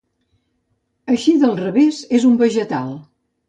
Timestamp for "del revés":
1.45-2.03